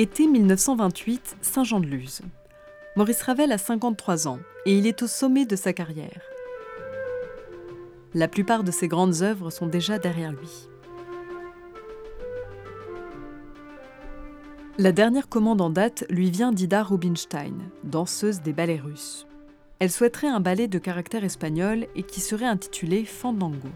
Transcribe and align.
Été 0.00 0.26
1928, 0.26 1.36
Saint-Jean-de-Luz. 1.42 2.22
Maurice 2.96 3.20
Ravel 3.20 3.52
a 3.52 3.58
53 3.58 4.28
ans 4.28 4.38
et 4.64 4.78
il 4.78 4.86
est 4.86 5.02
au 5.02 5.06
sommet 5.06 5.44
de 5.44 5.56
sa 5.56 5.74
carrière. 5.74 6.22
La 8.14 8.26
plupart 8.26 8.64
de 8.64 8.70
ses 8.70 8.88
grandes 8.88 9.20
œuvres 9.20 9.50
sont 9.50 9.66
déjà 9.66 9.98
derrière 9.98 10.32
lui. 10.32 10.70
La 14.78 14.92
dernière 14.92 15.28
commande 15.28 15.60
en 15.60 15.68
date 15.68 16.06
lui 16.08 16.30
vient 16.30 16.52
d'Ida 16.52 16.82
Rubinstein, 16.82 17.68
danseuse 17.84 18.40
des 18.40 18.54
ballets 18.54 18.80
russes. 18.82 19.26
Elle 19.80 19.90
souhaiterait 19.90 20.28
un 20.28 20.40
ballet 20.40 20.66
de 20.66 20.78
caractère 20.78 21.24
espagnol 21.24 21.86
et 21.94 22.04
qui 22.04 22.22
serait 22.22 22.46
intitulé 22.46 23.04
Fandango. 23.04 23.68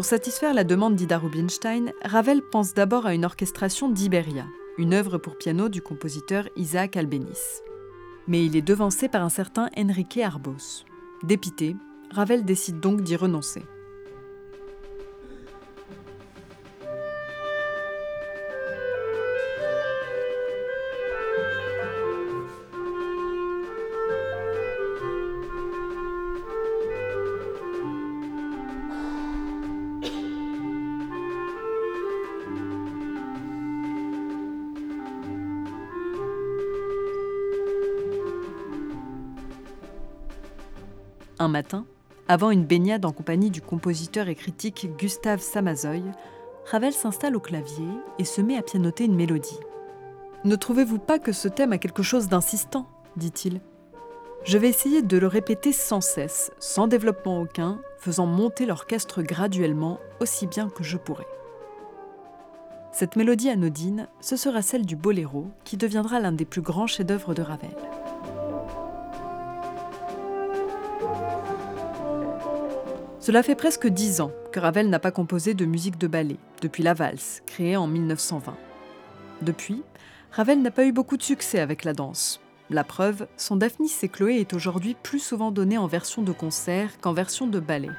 Pour 0.00 0.06
satisfaire 0.06 0.54
la 0.54 0.64
demande 0.64 0.96
d'Ida 0.96 1.18
Rubinstein, 1.18 1.92
Ravel 2.02 2.40
pense 2.40 2.72
d'abord 2.72 3.04
à 3.04 3.12
une 3.12 3.26
orchestration 3.26 3.90
d'Iberia, 3.90 4.46
une 4.78 4.94
œuvre 4.94 5.18
pour 5.18 5.36
piano 5.36 5.68
du 5.68 5.82
compositeur 5.82 6.48
Isaac 6.56 6.96
Albéniz. 6.96 7.62
Mais 8.26 8.42
il 8.46 8.56
est 8.56 8.62
devancé 8.62 9.10
par 9.10 9.22
un 9.22 9.28
certain 9.28 9.68
Enrique 9.76 10.16
Arbos. 10.16 10.86
Dépité, 11.22 11.76
Ravel 12.10 12.46
décide 12.46 12.80
donc 12.80 13.02
d'y 13.02 13.14
renoncer. 13.14 13.62
Un 41.40 41.48
matin, 41.48 41.86
avant 42.28 42.50
une 42.50 42.66
baignade 42.66 43.06
en 43.06 43.12
compagnie 43.12 43.50
du 43.50 43.62
compositeur 43.62 44.28
et 44.28 44.34
critique 44.34 44.90
Gustave 44.98 45.40
Samazoy, 45.40 46.02
Ravel 46.70 46.92
s'installe 46.92 47.34
au 47.34 47.40
clavier 47.40 47.88
et 48.18 48.26
se 48.26 48.42
met 48.42 48.58
à 48.58 48.62
pianoter 48.62 49.06
une 49.06 49.14
mélodie. 49.14 49.58
Ne 50.44 50.54
trouvez-vous 50.54 50.98
pas 50.98 51.18
que 51.18 51.32
ce 51.32 51.48
thème 51.48 51.72
a 51.72 51.78
quelque 51.78 52.02
chose 52.02 52.28
d'insistant? 52.28 52.90
dit-il. 53.16 53.62
Je 54.44 54.58
vais 54.58 54.68
essayer 54.68 55.00
de 55.00 55.16
le 55.16 55.26
répéter 55.26 55.72
sans 55.72 56.02
cesse, 56.02 56.52
sans 56.58 56.88
développement 56.88 57.40
aucun, 57.40 57.80
faisant 57.96 58.26
monter 58.26 58.66
l'orchestre 58.66 59.22
graduellement 59.22 59.98
aussi 60.20 60.46
bien 60.46 60.68
que 60.68 60.84
je 60.84 60.98
pourrai. 60.98 61.26
Cette 62.92 63.16
mélodie 63.16 63.48
anodine, 63.48 64.08
ce 64.20 64.36
sera 64.36 64.60
celle 64.60 64.84
du 64.84 64.94
boléro, 64.94 65.46
qui 65.64 65.78
deviendra 65.78 66.20
l'un 66.20 66.32
des 66.32 66.44
plus 66.44 66.60
grands 66.60 66.86
chefs-d'œuvre 66.86 67.32
de 67.32 67.40
Ravel. 67.40 67.70
Cela 73.30 73.44
fait 73.44 73.54
presque 73.54 73.86
dix 73.86 74.20
ans 74.20 74.32
que 74.50 74.58
Ravel 74.58 74.90
n'a 74.90 74.98
pas 74.98 75.12
composé 75.12 75.54
de 75.54 75.64
musique 75.64 75.98
de 75.98 76.08
ballet, 76.08 76.38
depuis 76.62 76.82
la 76.82 76.94
valse, 76.94 77.44
créée 77.46 77.76
en 77.76 77.86
1920. 77.86 78.56
Depuis, 79.42 79.84
Ravel 80.32 80.60
n'a 80.62 80.72
pas 80.72 80.84
eu 80.84 80.90
beaucoup 80.90 81.16
de 81.16 81.22
succès 81.22 81.60
avec 81.60 81.84
la 81.84 81.92
danse. 81.92 82.40
La 82.70 82.82
preuve, 82.82 83.28
son 83.36 83.54
Daphnis 83.54 83.92
et 84.02 84.08
Chloé 84.08 84.40
est 84.40 84.52
aujourd'hui 84.52 84.96
plus 85.00 85.20
souvent 85.20 85.52
donné 85.52 85.78
en 85.78 85.86
version 85.86 86.22
de 86.22 86.32
concert 86.32 87.00
qu'en 87.00 87.12
version 87.12 87.46
de 87.46 87.60
ballet. 87.60 87.90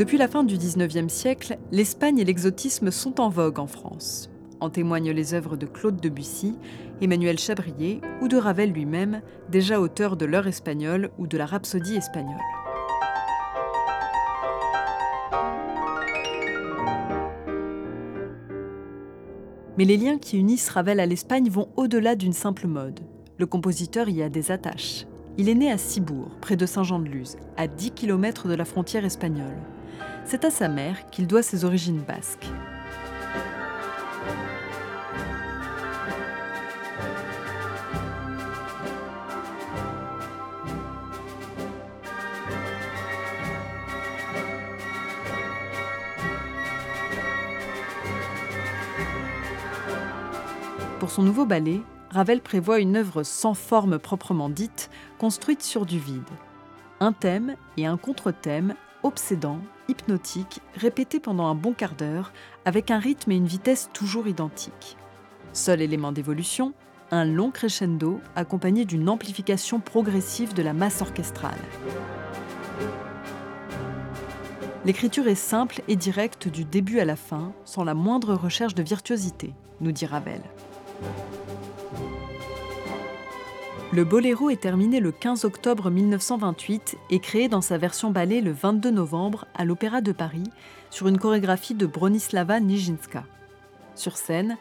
Depuis 0.00 0.16
la 0.16 0.28
fin 0.28 0.44
du 0.44 0.56
XIXe 0.56 1.12
siècle, 1.12 1.58
l'Espagne 1.72 2.20
et 2.20 2.24
l'exotisme 2.24 2.90
sont 2.90 3.20
en 3.20 3.28
vogue 3.28 3.58
en 3.58 3.66
France. 3.66 4.30
En 4.58 4.70
témoignent 4.70 5.10
les 5.10 5.34
œuvres 5.34 5.58
de 5.58 5.66
Claude 5.66 6.00
Debussy, 6.00 6.54
Emmanuel 7.02 7.38
Chabrier 7.38 8.00
ou 8.22 8.28
de 8.28 8.38
Ravel 8.38 8.72
lui-même, 8.72 9.20
déjà 9.50 9.78
auteur 9.78 10.16
de 10.16 10.24
L'heure 10.24 10.46
espagnole 10.46 11.10
ou 11.18 11.26
de 11.26 11.36
la 11.36 11.44
Rhapsodie 11.44 11.96
espagnole. 11.96 12.40
Mais 19.76 19.84
les 19.84 19.98
liens 19.98 20.16
qui 20.16 20.38
unissent 20.38 20.70
Ravel 20.70 20.98
à 20.98 21.04
l'Espagne 21.04 21.50
vont 21.50 21.68
au-delà 21.76 22.16
d'une 22.16 22.32
simple 22.32 22.68
mode. 22.68 23.00
Le 23.36 23.44
compositeur 23.44 24.08
y 24.08 24.22
a 24.22 24.30
des 24.30 24.50
attaches. 24.50 25.04
Il 25.36 25.50
est 25.50 25.54
né 25.54 25.70
à 25.70 25.76
Cibourg, 25.76 26.30
près 26.40 26.56
de 26.56 26.64
Saint-Jean-de-Luz, 26.64 27.36
à 27.58 27.66
10 27.66 27.90
km 27.90 28.48
de 28.48 28.54
la 28.54 28.64
frontière 28.64 29.04
espagnole 29.04 29.58
c'est 30.24 30.44
à 30.44 30.50
sa 30.50 30.68
mère 30.68 31.08
qu'il 31.10 31.26
doit 31.26 31.42
ses 31.42 31.64
origines 31.64 32.00
basques. 32.00 32.46
Pour 51.00 51.10
son 51.10 51.22
nouveau 51.22 51.44
ballet, 51.46 51.80
Ravel 52.10 52.40
prévoit 52.40 52.78
une 52.78 52.96
œuvre 52.96 53.22
sans 53.22 53.54
forme 53.54 53.98
proprement 53.98 54.50
dite, 54.50 54.90
construite 55.18 55.62
sur 55.62 55.86
du 55.86 55.98
vide. 55.98 56.22
Un 57.00 57.12
thème 57.12 57.56
et 57.76 57.86
un 57.86 57.96
contre-thème 57.96 58.74
obsédant, 59.02 59.60
hypnotique, 59.90 60.60
répété 60.76 61.20
pendant 61.20 61.46
un 61.46 61.54
bon 61.54 61.72
quart 61.72 61.94
d'heure, 61.94 62.32
avec 62.64 62.90
un 62.90 62.98
rythme 62.98 63.32
et 63.32 63.36
une 63.36 63.46
vitesse 63.46 63.90
toujours 63.92 64.28
identiques. 64.28 64.96
Seul 65.52 65.82
élément 65.82 66.12
d'évolution, 66.12 66.72
un 67.10 67.24
long 67.24 67.50
crescendo 67.50 68.20
accompagné 68.36 68.84
d'une 68.84 69.08
amplification 69.08 69.80
progressive 69.80 70.54
de 70.54 70.62
la 70.62 70.72
masse 70.72 71.02
orchestrale. 71.02 71.58
L'écriture 74.84 75.28
est 75.28 75.34
simple 75.34 75.82
et 75.88 75.96
directe 75.96 76.48
du 76.48 76.64
début 76.64 77.00
à 77.00 77.04
la 77.04 77.16
fin, 77.16 77.52
sans 77.64 77.84
la 77.84 77.94
moindre 77.94 78.34
recherche 78.34 78.74
de 78.74 78.82
virtuosité, 78.82 79.52
nous 79.80 79.92
dit 79.92 80.06
Ravel. 80.06 80.40
Le 83.92 84.04
boléro 84.04 84.50
est 84.50 84.60
terminé 84.60 85.00
le 85.00 85.10
15 85.10 85.44
octobre 85.44 85.90
1928 85.90 86.96
et 87.10 87.18
créé 87.18 87.48
dans 87.48 87.60
sa 87.60 87.76
version 87.76 88.12
ballet 88.12 88.40
le 88.40 88.52
22 88.52 88.92
novembre 88.92 89.46
à 89.56 89.64
l'Opéra 89.64 90.00
de 90.00 90.12
Paris 90.12 90.44
sur 90.90 91.08
une 91.08 91.18
chorégraphie 91.18 91.74
de 91.74 91.86
Bronislava 91.86 92.60
Nijinska. 92.60 93.24
Sur 93.96 94.16
scène, 94.16 94.56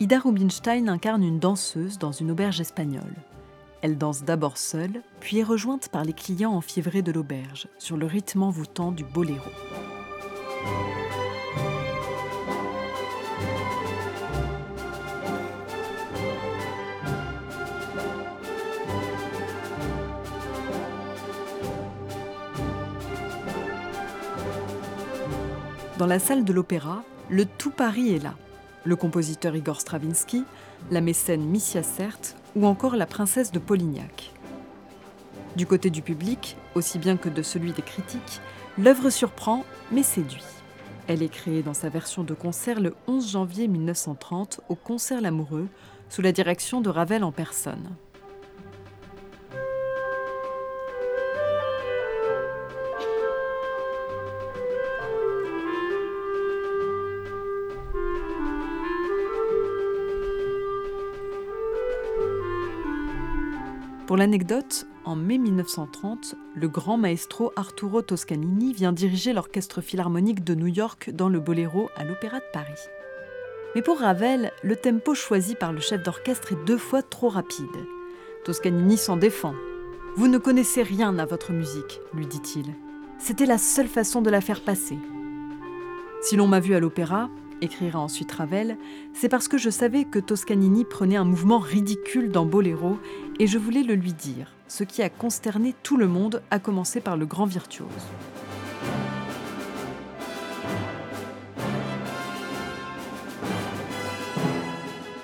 Ida 0.00 0.18
Rubinstein 0.18 0.90
incarne 0.90 1.22
une 1.22 1.38
danseuse 1.38 1.98
dans 1.98 2.12
une 2.12 2.30
auberge 2.30 2.60
espagnole. 2.60 3.14
Elle 3.80 3.96
danse 3.96 4.22
d'abord 4.22 4.58
seule, 4.58 5.00
puis 5.18 5.38
est 5.38 5.44
rejointe 5.44 5.88
par 5.88 6.04
les 6.04 6.12
clients 6.12 6.52
enfiévrés 6.52 7.02
de 7.02 7.12
l'auberge 7.12 7.68
sur 7.78 7.96
le 7.96 8.04
rythme 8.04 8.42
envoûtant 8.42 8.92
du 8.92 9.04
boléro. 9.04 9.50
Dans 25.96 26.06
la 26.06 26.18
salle 26.18 26.44
de 26.44 26.52
l'opéra, 26.52 27.04
le 27.30 27.44
tout 27.44 27.70
Paris 27.70 28.16
est 28.16 28.22
là. 28.22 28.34
Le 28.82 28.96
compositeur 28.96 29.54
Igor 29.54 29.80
Stravinsky, 29.80 30.42
la 30.90 31.00
mécène 31.00 31.44
Missia 31.44 31.84
Sert 31.84 32.18
ou 32.56 32.66
encore 32.66 32.96
la 32.96 33.06
princesse 33.06 33.52
de 33.52 33.60
Polignac. 33.60 34.32
Du 35.54 35.66
côté 35.66 35.90
du 35.90 36.02
public, 36.02 36.56
aussi 36.74 36.98
bien 36.98 37.16
que 37.16 37.28
de 37.28 37.42
celui 37.42 37.70
des 37.70 37.82
critiques, 37.82 38.40
l'œuvre 38.76 39.08
surprend 39.08 39.64
mais 39.92 40.02
séduit. 40.02 40.42
Elle 41.06 41.22
est 41.22 41.28
créée 41.28 41.62
dans 41.62 41.74
sa 41.74 41.90
version 41.90 42.24
de 42.24 42.34
concert 42.34 42.80
le 42.80 42.96
11 43.06 43.30
janvier 43.30 43.68
1930 43.68 44.62
au 44.68 44.74
Concert 44.74 45.20
L'Amoureux, 45.20 45.68
sous 46.08 46.22
la 46.22 46.32
direction 46.32 46.80
de 46.80 46.90
Ravel 46.90 47.22
en 47.22 47.30
personne. 47.30 47.90
Pour 64.06 64.18
l'anecdote, 64.18 64.86
en 65.06 65.16
mai 65.16 65.38
1930, 65.38 66.34
le 66.54 66.68
grand 66.68 66.98
maestro 66.98 67.52
Arturo 67.56 68.02
Toscanini 68.02 68.74
vient 68.74 68.92
diriger 68.92 69.32
l'orchestre 69.32 69.80
philharmonique 69.80 70.44
de 70.44 70.54
New 70.54 70.66
York 70.66 71.10
dans 71.14 71.30
le 71.30 71.40
Boléro 71.40 71.88
à 71.96 72.04
l'Opéra 72.04 72.40
de 72.40 72.44
Paris. 72.52 72.80
Mais 73.74 73.80
pour 73.80 73.98
Ravel, 73.98 74.52
le 74.62 74.76
tempo 74.76 75.14
choisi 75.14 75.54
par 75.54 75.72
le 75.72 75.80
chef 75.80 76.02
d'orchestre 76.02 76.52
est 76.52 76.66
deux 76.66 76.76
fois 76.76 77.02
trop 77.02 77.30
rapide. 77.30 77.64
Toscanini 78.44 78.98
s'en 78.98 79.16
défend. 79.16 79.54
Vous 80.16 80.28
ne 80.28 80.36
connaissez 80.36 80.82
rien 80.82 81.18
à 81.18 81.24
votre 81.24 81.52
musique, 81.52 82.00
lui 82.12 82.26
dit-il. 82.26 82.74
C'était 83.18 83.46
la 83.46 83.56
seule 83.56 83.88
façon 83.88 84.20
de 84.20 84.28
la 84.28 84.42
faire 84.42 84.60
passer. 84.60 84.98
Si 86.20 86.36
l'on 86.36 86.46
m'a 86.46 86.60
vu 86.60 86.74
à 86.74 86.80
l'opéra, 86.80 87.30
écrira 87.62 87.98
ensuite 87.98 88.32
Ravel, 88.32 88.76
c'est 89.12 89.28
parce 89.30 89.48
que 89.48 89.58
je 89.58 89.70
savais 89.70 90.04
que 90.04 90.18
Toscanini 90.18 90.84
prenait 90.84 91.16
un 91.16 91.24
mouvement 91.24 91.58
ridicule 91.58 92.30
dans 92.30 92.44
Boléro 92.44 92.98
et 93.38 93.46
je 93.46 93.58
voulais 93.58 93.82
le 93.82 93.94
lui 93.94 94.12
dire, 94.12 94.52
ce 94.68 94.84
qui 94.84 95.02
a 95.02 95.08
consterné 95.08 95.74
tout 95.82 95.96
le 95.96 96.06
monde, 96.06 96.42
à 96.50 96.58
commencer 96.58 97.00
par 97.00 97.16
le 97.16 97.26
grand 97.26 97.46
virtuose. 97.46 97.88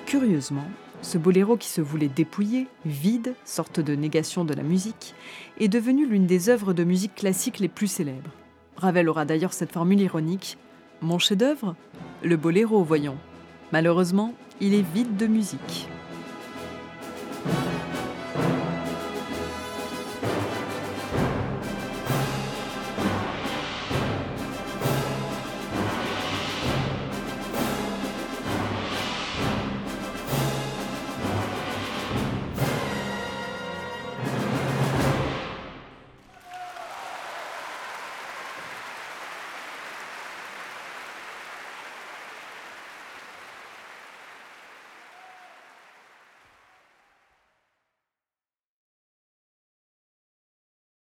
Curieusement, 0.05 0.67
ce 1.01 1.17
boléro 1.17 1.55
qui 1.55 1.69
se 1.69 1.81
voulait 1.81 2.09
dépouillé, 2.09 2.67
vide, 2.85 3.33
sorte 3.45 3.79
de 3.79 3.95
négation 3.95 4.43
de 4.43 4.53
la 4.53 4.63
musique, 4.63 5.15
est 5.59 5.69
devenu 5.69 6.05
l'une 6.05 6.27
des 6.27 6.49
œuvres 6.49 6.73
de 6.73 6.83
musique 6.83 7.15
classique 7.15 7.59
les 7.59 7.69
plus 7.69 7.87
célèbres. 7.87 8.31
Ravel 8.75 9.09
aura 9.09 9.25
d'ailleurs 9.25 9.53
cette 9.53 9.71
formule 9.71 10.01
ironique 10.01 10.57
Mon 11.01 11.17
chef-d'œuvre? 11.17 11.75
Le 12.23 12.35
boléro, 12.35 12.83
voyons. 12.83 13.17
Malheureusement, 13.71 14.33
il 14.59 14.73
est 14.73 14.85
vide 14.93 15.15
de 15.15 15.27
musique. 15.27 15.87